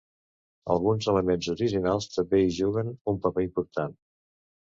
Alguns 0.75 1.09
elements 1.13 1.49
originals 1.53 2.09
també 2.15 2.41
hi 2.45 2.49
juguen 2.57 2.91
un 3.13 3.19
paper 3.27 3.47
important. 3.49 3.95